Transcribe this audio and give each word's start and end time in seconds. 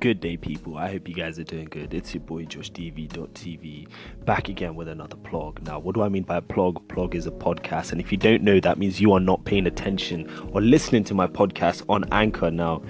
Good 0.00 0.20
day, 0.20 0.36
people. 0.36 0.78
I 0.78 0.92
hope 0.92 1.08
you 1.08 1.14
guys 1.14 1.40
are 1.40 1.44
doing 1.44 1.64
good. 1.64 1.92
It's 1.92 2.14
your 2.14 2.20
boy 2.20 2.44
JoshDV.tv 2.44 3.88
back 4.24 4.48
again 4.48 4.76
with 4.76 4.86
another 4.86 5.16
plug. 5.16 5.60
Now, 5.66 5.80
what 5.80 5.96
do 5.96 6.02
I 6.02 6.08
mean 6.08 6.22
by 6.22 6.36
a 6.36 6.40
plug? 6.40 6.86
Plug 6.86 7.16
is 7.16 7.26
a 7.26 7.32
podcast, 7.32 7.90
and 7.90 8.00
if 8.00 8.12
you 8.12 8.18
don't 8.18 8.44
know, 8.44 8.60
that 8.60 8.78
means 8.78 9.00
you 9.00 9.12
are 9.12 9.18
not 9.18 9.44
paying 9.44 9.66
attention 9.66 10.30
or 10.52 10.60
listening 10.60 11.02
to 11.02 11.14
my 11.14 11.26
podcast 11.26 11.82
on 11.88 12.04
Anchor. 12.12 12.52
Now, 12.52 12.80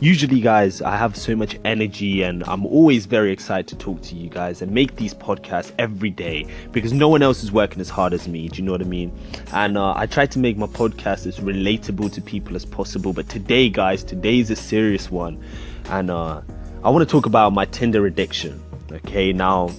usually, 0.00 0.40
guys, 0.40 0.82
I 0.82 0.96
have 0.96 1.16
so 1.16 1.34
much 1.34 1.58
energy 1.64 2.22
and 2.22 2.44
I'm 2.44 2.66
always 2.66 3.06
very 3.06 3.32
excited 3.32 3.66
to 3.68 3.76
talk 3.76 4.02
to 4.02 4.14
you 4.14 4.28
guys 4.28 4.62
and 4.62 4.72
make 4.72 4.96
these 4.96 5.14
podcasts 5.14 5.72
every 5.78 6.10
day 6.10 6.46
because 6.72 6.92
no 6.92 7.08
one 7.08 7.22
else 7.22 7.42
is 7.42 7.52
working 7.52 7.80
as 7.80 7.88
hard 7.88 8.12
as 8.12 8.28
me. 8.28 8.48
Do 8.48 8.58
you 8.58 8.64
know 8.64 8.72
what 8.72 8.82
I 8.82 8.84
mean? 8.84 9.16
And 9.52 9.78
uh, 9.78 9.94
I 9.96 10.06
try 10.06 10.26
to 10.26 10.38
make 10.38 10.56
my 10.56 10.66
podcast 10.66 11.26
as 11.26 11.38
relatable 11.38 12.12
to 12.12 12.20
people 12.20 12.56
as 12.56 12.64
possible. 12.64 13.12
But 13.12 13.28
today, 13.28 13.68
guys, 13.68 14.02
today 14.04 14.38
is 14.38 14.50
a 14.50 14.56
serious 14.56 15.10
one 15.10 15.42
and 15.88 16.10
uh, 16.10 16.42
I 16.84 16.90
want 16.90 17.08
to 17.08 17.10
talk 17.10 17.26
about 17.26 17.52
my 17.52 17.64
Tinder 17.66 18.06
addiction. 18.06 18.62
Okay, 18.92 19.32
now 19.32 19.70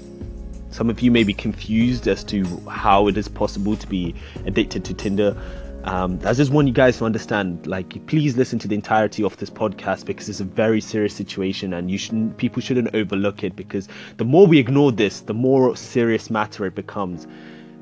some 0.71 0.89
of 0.89 1.02
you 1.02 1.09
may 1.11 1.23
be 1.23 1.34
confused 1.34 2.07
as 2.07 2.23
to 2.25 2.43
how 2.70 3.07
it 3.07 3.17
is 3.17 3.27
possible 3.27 3.75
to 3.75 3.88
be 3.88 4.13
addicted 4.45 4.85
to 4.85 4.93
Tinder. 4.93 5.35
Um, 5.84 6.20
I 6.26 6.34
just 6.34 6.52
want 6.52 6.67
you 6.67 6.73
guys 6.73 6.98
to 6.98 7.05
understand. 7.05 7.66
Like, 7.66 8.05
please 8.08 8.36
listen 8.36 8.59
to 8.59 8.67
the 8.67 8.76
entirety 8.76 9.23
of 9.23 9.38
this 9.38 9.49
podcast 9.49 10.05
because 10.05 10.27
it's 10.27 10.40
a 10.40 10.44
very 10.44 10.81
serious 10.81 11.13
situation, 11.13 11.73
and 11.73 11.90
you 11.90 11.98
shouldn't. 11.98 12.38
People 12.38 12.62
shouldn't 12.62 12.94
overlook 12.94 13.44
it 13.44 13.55
because 13.55 13.88
the 14.17 14.26
more 14.26 14.48
we 14.48 14.59
ignore 14.59 14.91
this, 14.91 15.22
the 15.22 15.34
more 15.34 15.76
serious 15.76 16.30
matter 16.30 16.66
it 16.66 16.76
becomes. 16.76 17.27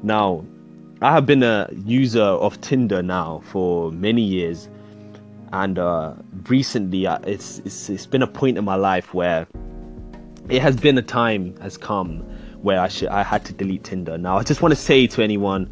Now, 0.04 0.46
I 1.02 1.12
have 1.14 1.26
been 1.26 1.44
a 1.44 1.68
user 1.86 2.22
of 2.22 2.60
Tinder 2.62 3.02
now 3.02 3.42
for 3.46 3.92
many 3.92 4.22
years, 4.22 4.70
and 5.52 5.80
uh, 5.80 6.14
recently 6.48 7.08
uh, 7.08 7.20
it's, 7.26 7.60
it's 7.60 7.90
it's 7.90 8.06
been 8.06 8.22
a 8.22 8.28
point 8.28 8.58
in 8.58 8.66
my 8.66 8.76
life 8.76 9.14
where 9.14 9.48
it 10.48 10.62
has 10.62 10.76
been 10.76 10.98
a 10.98 11.02
time 11.02 11.56
has 11.60 11.76
come 11.76 12.20
where 12.62 12.80
I 12.80 12.88
should 12.88 13.10
I 13.10 13.24
had 13.24 13.46
to 13.46 13.54
delete 13.54 13.84
Tinder. 13.84 14.18
Now 14.18 14.38
I 14.38 14.44
just 14.44 14.62
want 14.62 14.74
to 14.74 14.80
say 14.80 15.08
to 15.08 15.24
anyone, 15.24 15.70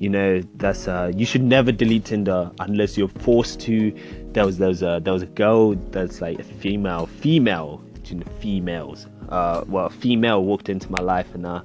you 0.00 0.08
know, 0.08 0.40
that's 0.56 0.88
uh, 0.88 1.12
you 1.14 1.26
should 1.26 1.42
never 1.42 1.70
delete 1.70 2.06
Tinder 2.06 2.50
unless 2.58 2.96
you're 2.96 3.08
forced 3.08 3.60
to. 3.60 3.94
There 4.32 4.46
was 4.46 4.56
there 4.56 4.68
was 4.68 4.82
a 4.82 4.98
there 5.02 5.12
was 5.12 5.22
a 5.22 5.26
girl 5.26 5.74
that's 5.90 6.22
like 6.22 6.38
a 6.38 6.42
female 6.42 7.04
female 7.06 7.84
females. 8.40 9.06
Uh, 9.28 9.62
well, 9.68 9.90
female 9.90 10.42
walked 10.42 10.70
into 10.70 10.90
my 10.90 11.02
life 11.02 11.32
and 11.34 11.44
uh, 11.44 11.60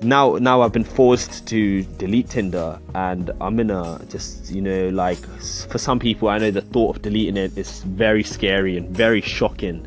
now 0.00 0.36
now 0.36 0.62
I've 0.62 0.72
been 0.72 0.84
forced 0.84 1.46
to 1.48 1.82
delete 1.98 2.30
Tinder 2.30 2.80
and 2.94 3.30
I'm 3.42 3.60
in 3.60 3.70
a 3.70 4.00
just 4.08 4.50
you 4.50 4.62
know 4.62 4.88
like 4.88 5.18
for 5.68 5.76
some 5.76 5.98
people 5.98 6.28
I 6.28 6.38
know 6.38 6.50
the 6.50 6.62
thought 6.62 6.96
of 6.96 7.02
deleting 7.02 7.36
it 7.36 7.58
is 7.58 7.82
very 7.82 8.22
scary 8.22 8.76
and 8.76 8.88
very 8.88 9.20
shocking 9.20 9.86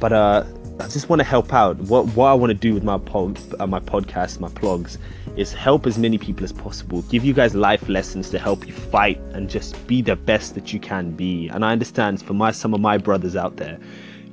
but 0.00 0.12
uh 0.12 0.44
I 0.80 0.86
just 0.86 1.08
want 1.08 1.20
to 1.20 1.24
help 1.24 1.52
out 1.52 1.76
what 1.78 2.06
what 2.14 2.26
I 2.26 2.34
want 2.34 2.50
to 2.50 2.54
do 2.54 2.72
with 2.72 2.84
my 2.84 2.94
uh, 2.94 3.66
my 3.66 3.80
podcast 3.80 4.38
my 4.38 4.48
plugs 4.48 4.98
is 5.36 5.52
help 5.52 5.86
as 5.86 5.98
many 5.98 6.18
people 6.18 6.44
as 6.44 6.52
possible 6.52 7.02
give 7.02 7.24
you 7.24 7.32
guys 7.32 7.54
life 7.54 7.88
lessons 7.88 8.30
to 8.30 8.38
help 8.38 8.66
you 8.66 8.72
fight 8.72 9.18
and 9.32 9.50
just 9.50 9.86
be 9.86 10.02
the 10.02 10.16
best 10.16 10.54
that 10.54 10.72
you 10.72 10.78
can 10.78 11.10
be 11.10 11.48
and 11.48 11.64
I 11.64 11.72
understand 11.72 12.22
for 12.22 12.34
my 12.34 12.52
some 12.52 12.74
of 12.74 12.80
my 12.80 12.96
brothers 12.96 13.34
out 13.34 13.56
there 13.56 13.78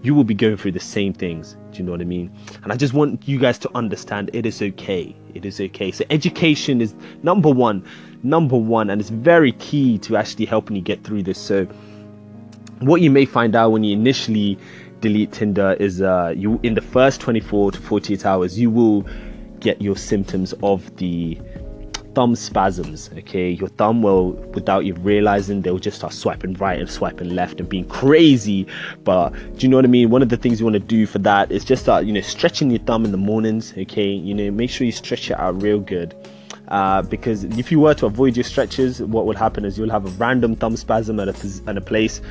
you 0.06 0.14
will 0.14 0.24
be 0.24 0.36
going 0.36 0.56
through 0.56 0.72
the 0.72 0.80
same 0.80 1.14
things. 1.14 1.58
Do 1.72 1.80
you 1.80 1.84
know 1.84 1.92
what 1.92 2.02
I 2.02 2.04
mean? 2.04 2.32
And 2.62 2.72
I 2.72 2.76
just 2.76 2.94
want 2.94 3.28
you 3.28 3.40
guys 3.40 3.58
to 3.60 3.72
understand 3.74 4.30
it 4.34 4.46
is 4.46 4.62
okay. 4.62 5.16
It 5.34 5.46
is 5.46 5.60
okay. 5.60 5.92
So 5.92 6.06
education 6.12 6.80
is 6.80 6.94
number 7.24 7.50
one, 7.50 7.84
number 8.22 8.56
one, 8.56 8.92
and 8.92 9.02
it's 9.02 9.10
very 9.10 9.54
key 9.54 9.98
to 10.00 10.16
actually 10.16 10.46
helping 10.46 10.76
you 10.76 10.84
get 10.84 11.04
through 11.04 11.24
this. 11.24 11.40
So 11.40 11.66
what 12.82 13.02
you 13.02 13.10
may 13.10 13.26
find 13.26 13.56
out 13.56 13.72
when 13.72 13.84
you 13.84 13.94
initially 13.94 14.60
delete 15.06 15.32
Tinder 15.32 15.74
is 15.80 16.02
uh, 16.02 16.34
you 16.36 16.60
in 16.64 16.74
the 16.74 16.82
first 16.82 17.22
24 17.22 17.74
to 17.74 17.80
48 17.80 18.26
hours 18.26 18.58
you 18.58 18.72
will 18.72 19.06
get 19.60 19.80
your 19.80 19.96
symptoms 19.96 20.52
of 20.64 20.96
the 20.98 21.40
thumb 22.16 22.36
spasms. 22.36 23.12
Okay, 23.20 23.52
your 23.52 23.68
thumb 23.68 24.02
will, 24.02 24.32
without 24.56 24.86
you 24.86 24.96
realizing, 24.96 25.62
they'll 25.62 25.78
just 25.78 25.98
start 25.98 26.14
swiping 26.14 26.54
right 26.56 26.80
and 26.80 26.90
swiping 26.90 27.36
left 27.36 27.60
and 27.60 27.70
being 27.70 27.88
crazy. 27.88 28.66
But 29.04 29.30
do 29.30 29.60
you 29.60 29.68
know 29.68 29.78
what 29.78 29.86
I 29.86 29.90
mean? 29.90 30.10
One 30.10 30.24
of 30.24 30.30
the 30.30 30.38
things 30.38 30.60
you 30.60 30.66
want 30.66 30.76
to 30.76 30.88
do 30.98 31.06
for 31.06 31.20
that 31.20 31.52
is 31.52 31.64
just 31.64 31.84
start, 31.84 32.06
you 32.06 32.14
know, 32.14 32.22
stretching 32.22 32.72
your 32.72 32.80
thumb 32.80 33.06
in 33.06 33.12
the 33.12 33.18
mornings. 33.18 33.74
Okay, 33.78 34.10
you 34.10 34.34
know, 34.34 34.50
make 34.50 34.72
sure 34.72 34.86
you 34.86 34.94
stretch 34.94 35.30
it 35.30 35.38
out 35.38 35.62
real 35.62 35.80
good. 35.80 36.16
Uh, 36.70 37.04
because 37.04 37.44
if 37.44 37.72
you 37.72 37.80
were 37.80 37.94
to 37.94 38.08
avoid 38.08 38.36
your 38.36 38.44
stretches, 38.44 39.02
what 39.02 39.28
would 39.28 39.38
happen 39.38 39.66
is 39.66 39.78
you'll 39.78 39.92
have 39.92 40.06
a 40.06 40.14
random 40.18 40.56
thumb 40.56 40.76
spasm 40.76 41.20
at 41.20 41.28
a, 41.28 41.70
at 41.70 41.78
a 41.78 41.82
place 41.82 42.22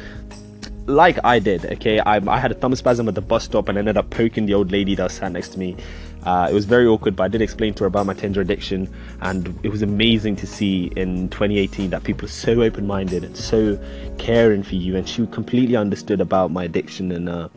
like 0.86 1.18
I 1.24 1.38
did, 1.38 1.64
okay, 1.64 1.98
I, 1.98 2.16
I, 2.16 2.38
had 2.38 2.50
a 2.50 2.54
thumb 2.54 2.74
spasm 2.74 3.08
at 3.08 3.14
the 3.14 3.20
bus 3.20 3.44
stop 3.44 3.68
and 3.68 3.78
ended 3.78 3.96
up 3.96 4.10
poking 4.10 4.46
the 4.46 4.54
old 4.54 4.70
lady 4.70 4.94
that 4.96 5.10
sat 5.10 5.32
next 5.32 5.50
to 5.50 5.58
me. 5.58 5.76
Uh, 6.24 6.48
it 6.50 6.54
was 6.54 6.64
very 6.64 6.86
awkward, 6.86 7.16
but 7.16 7.24
I 7.24 7.28
did 7.28 7.42
explain 7.42 7.74
to 7.74 7.84
her 7.84 7.86
about 7.86 8.06
my 8.06 8.14
Tinder 8.14 8.40
addiction, 8.40 8.92
and 9.20 9.58
it 9.62 9.68
was 9.68 9.82
amazing 9.82 10.36
to 10.36 10.46
see 10.46 10.90
in 10.96 11.28
2018 11.28 11.90
that 11.90 12.04
people 12.04 12.26
are 12.26 12.30
so 12.30 12.62
open-minded 12.62 13.24
and 13.24 13.36
so 13.36 13.78
caring 14.18 14.62
for 14.62 14.74
you, 14.74 14.96
and 14.96 15.08
she 15.08 15.26
completely 15.26 15.76
understood 15.76 16.20
about 16.20 16.50
my 16.50 16.64
addiction 16.64 17.12
and 17.12 17.28
uh, 17.28 17.48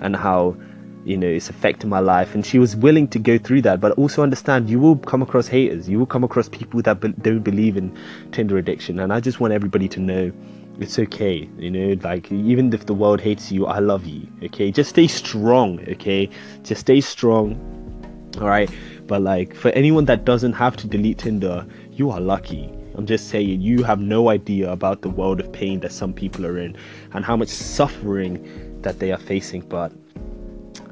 and 0.00 0.16
how 0.16 0.56
you 1.04 1.16
know 1.16 1.28
it's 1.28 1.50
affecting 1.50 1.90
my 1.90 2.00
life, 2.00 2.34
and 2.34 2.44
she 2.44 2.58
was 2.58 2.74
willing 2.76 3.08
to 3.08 3.18
go 3.18 3.38
through 3.38 3.62
that, 3.62 3.80
but 3.80 3.92
also 3.92 4.22
understand 4.22 4.68
you 4.68 4.78
will 4.78 4.96
come 4.96 5.22
across 5.22 5.46
haters, 5.46 5.88
you 5.88 5.98
will 5.98 6.06
come 6.06 6.24
across 6.24 6.48
people 6.48 6.82
that 6.82 7.00
be- 7.00 7.14
don't 7.20 7.40
believe 7.42 7.76
in 7.76 7.96
Tinder 8.32 8.58
addiction, 8.58 9.00
and 9.00 9.12
I 9.12 9.20
just 9.20 9.40
want 9.40 9.52
everybody 9.52 9.88
to 9.88 10.00
know 10.00 10.32
it's 10.80 10.98
okay 10.98 11.48
you 11.56 11.70
know 11.70 11.96
like 12.02 12.30
even 12.32 12.72
if 12.72 12.86
the 12.86 12.94
world 12.94 13.20
hates 13.20 13.52
you 13.52 13.66
i 13.66 13.78
love 13.78 14.04
you 14.04 14.26
okay? 14.42 14.70
Just 14.70 14.90
stay 14.90 15.06
strong 15.06 15.80
okay? 15.88 16.28
Just 16.62 16.82
stay 16.82 17.00
strong 17.00 17.54
all 18.40 18.48
right? 18.48 18.70
But 19.06 19.22
like 19.22 19.54
for 19.54 19.70
anyone 19.70 20.04
that 20.06 20.24
doesn't 20.24 20.54
have 20.54 20.76
to 20.78 20.86
delete 20.86 21.18
tinder 21.18 21.64
you 21.92 22.10
are 22.10 22.20
lucky. 22.20 22.72
I'm 22.96 23.06
just 23.06 23.28
saying 23.28 23.60
you 23.60 23.82
have 23.84 24.00
no 24.00 24.28
idea 24.28 24.70
about 24.70 25.02
the 25.02 25.10
world 25.10 25.40
of 25.40 25.52
pain 25.52 25.80
that 25.80 25.92
some 25.92 26.12
people 26.12 26.46
are 26.46 26.58
in 26.58 26.76
and 27.12 27.24
how 27.24 27.36
much 27.36 27.48
suffering 27.48 28.80
that 28.82 28.98
they 28.98 29.12
are 29.12 29.18
facing 29.18 29.60
but 29.62 29.92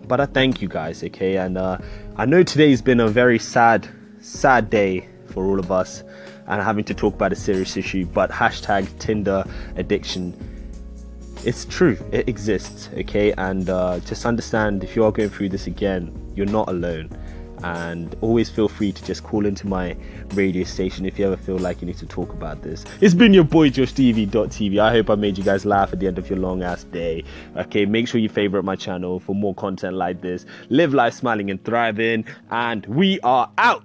but 0.09 0.21
i 0.21 0.27
thank 0.27 0.61
you 0.63 0.69
guys 0.69 1.03
okay? 1.05 1.37
And 1.37 1.59
uh, 1.59 1.79
i 2.17 2.25
know 2.27 2.43
today's 2.43 2.83
been 2.83 3.01
a 3.01 3.09
very 3.09 3.39
sad 3.39 3.89
sad 4.21 4.71
day 4.71 5.09
for 5.27 5.45
all 5.45 5.59
of 5.59 5.73
us 5.73 6.03
and 6.47 6.63
having 6.63 6.85
to 6.85 6.95
talk 6.95 7.15
about 7.15 7.33
a 7.33 7.37
serious 7.37 7.77
issue 7.77 8.05
but 8.07 8.31
hashtag 8.31 8.87
tinder 8.99 9.45
addiction 9.77 10.35
it's 11.45 11.65
true 11.65 11.97
it 12.13 12.29
exists 12.29 12.89
okay? 12.99 13.33
And 13.33 13.69
uh, 13.69 14.01
just 14.01 14.27
understand 14.27 14.85
if 14.85 14.95
you 14.95 15.05
are 15.05 15.13
going 15.13 15.31
through 15.31 15.49
this 15.49 15.67
again 15.67 16.33
you're 16.35 16.47
not 16.47 16.69
alone 16.69 17.09
and 17.63 18.17
always 18.21 18.51
feel 18.51 18.69
free 18.69 18.93
to 18.93 19.05
just 19.05 19.23
call 19.23 19.47
into 19.47 19.67
my 19.67 19.97
radio 20.35 20.65
station 20.65 21.07
if 21.07 21.19
you 21.19 21.27
ever 21.27 21.37
feel 21.37 21.59
like 21.59 21.81
you 21.81 21.87
need 21.87 21.99
to 21.99 22.07
talk 22.07 22.33
about 22.33 22.63
this. 22.63 22.85
It's 23.01 23.15
been 23.15 23.33
your 23.33 23.45
boy 23.45 23.71
JoshTV.tv. 23.71 24.79
I 24.79 24.91
hope 24.91 25.11
I 25.11 25.15
made 25.15 25.39
you 25.39 25.45
guys 25.45 25.65
laugh 25.65 25.93
at 25.93 26.01
the 26.01 26.07
end 26.07 26.19
of 26.19 26.29
your 26.29 26.39
long 26.39 26.63
ass 26.63 26.85
day. 26.85 27.25
Okay, 27.57 27.87
make 27.87 28.09
sure 28.09 28.21
you 28.21 28.29
favorite 28.29 28.65
my 28.65 28.77
channel 28.77 29.21
for 29.21 29.35
more 29.35 29.55
content 29.55 29.97
like 29.97 30.21
this. 30.21 30.47
Live 30.69 30.95
life 30.95 31.15
smiling 31.15 31.51
and 31.51 31.63
thriving, 31.65 32.25
and 32.51 32.87
we 32.87 33.21
are 33.21 33.51
out. 33.59 33.85